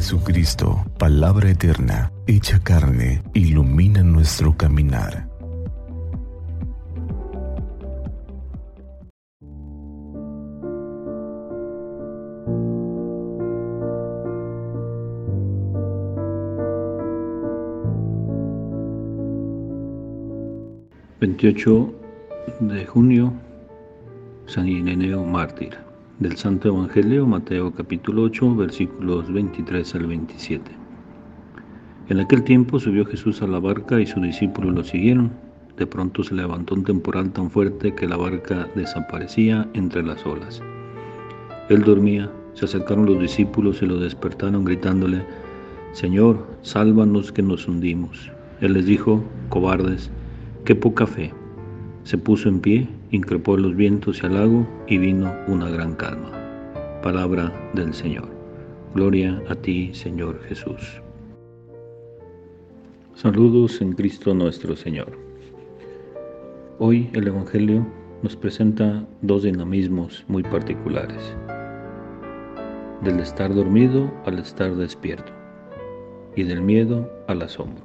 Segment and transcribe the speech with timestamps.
[0.00, 5.28] Jesucristo, palabra eterna, hecha carne, ilumina nuestro caminar.
[21.20, 21.92] ...28
[22.60, 23.34] de junio...
[24.46, 25.89] ...San Ireneo Mártir
[26.20, 30.70] del Santo Evangelio, Mateo capítulo 8, versículos 23 al 27.
[32.10, 35.30] En aquel tiempo subió Jesús a la barca y sus discípulos lo siguieron.
[35.78, 40.60] De pronto se levantó un temporal tan fuerte que la barca desaparecía entre las olas.
[41.70, 45.24] Él dormía, se acercaron los discípulos y lo despertaron gritándole,
[45.92, 48.30] Señor, sálvanos que nos hundimos.
[48.60, 50.10] Él les dijo, cobardes,
[50.66, 51.32] qué poca fe.
[52.04, 56.32] Se puso en pie, increpó los vientos y al lago y vino una gran calma.
[57.02, 58.28] Palabra del Señor.
[58.94, 61.02] Gloria a ti, Señor Jesús.
[63.14, 65.12] Saludos en Cristo nuestro Señor.
[66.78, 67.86] Hoy el Evangelio
[68.22, 71.36] nos presenta dos dinamismos muy particulares.
[73.04, 75.32] Del estar dormido al estar despierto
[76.34, 77.84] y del miedo al asombro.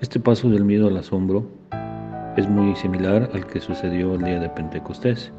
[0.00, 1.57] Este paso del miedo al asombro
[2.38, 5.32] es muy similar al que sucedió el día de Pentecostés,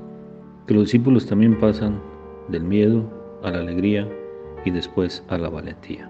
[0.68, 2.02] que los discípulos también pasan
[2.50, 3.10] del miedo
[3.42, 4.06] a la alegría
[4.66, 6.10] y después a la valentía.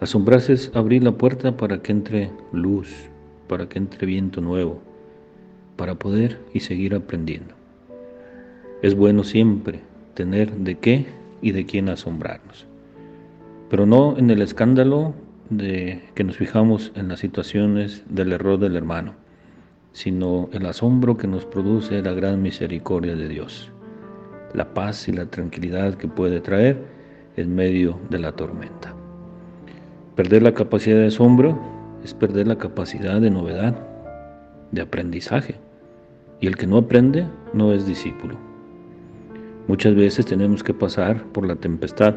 [0.00, 2.92] Asombrarse es abrir la puerta para que entre luz,
[3.46, 4.82] para que entre viento nuevo,
[5.76, 7.54] para poder y seguir aprendiendo.
[8.82, 9.82] Es bueno siempre
[10.14, 11.06] tener de qué
[11.42, 12.66] y de quién asombrarnos,
[13.70, 15.14] pero no en el escándalo
[15.48, 19.14] de que nos fijamos en las situaciones del error del hermano,
[19.94, 23.70] sino el asombro que nos produce la gran misericordia de Dios,
[24.52, 26.82] la paz y la tranquilidad que puede traer
[27.36, 28.92] en medio de la tormenta.
[30.16, 31.58] Perder la capacidad de asombro
[32.02, 33.74] es perder la capacidad de novedad,
[34.72, 35.54] de aprendizaje,
[36.40, 38.36] y el que no aprende no es discípulo.
[39.68, 42.16] Muchas veces tenemos que pasar por la tempestad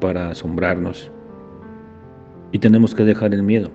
[0.00, 1.12] para asombrarnos
[2.50, 3.70] y tenemos que dejar el miedo.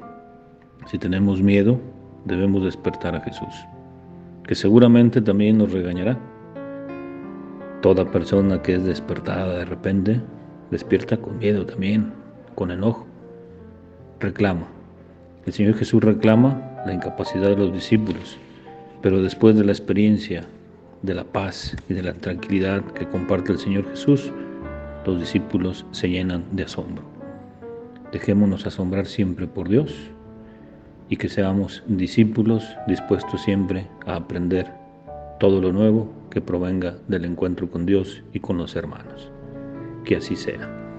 [0.88, 1.80] Si tenemos miedo,
[2.26, 3.54] debemos despertar a Jesús,
[4.48, 6.18] que seguramente también nos regañará.
[7.82, 10.22] Toda persona que es despertada de repente,
[10.70, 12.12] despierta con miedo también,
[12.56, 13.08] con enojo.
[14.20, 14.68] Reclama.
[15.46, 18.38] El Señor Jesús reclama la incapacidad de los discípulos,
[19.02, 20.44] pero después de la experiencia
[21.02, 24.32] de la paz y de la tranquilidad que comparte el Señor Jesús,
[25.06, 27.04] los discípulos se llenan de asombro.
[28.12, 30.12] Dejémonos asombrar siempre por Dios
[31.12, 34.72] y que seamos discípulos dispuestos siempre a aprender
[35.42, 39.30] todo lo nuevo que provenga del encuentro con Dios y con los hermanos.
[40.06, 40.91] Que así sea.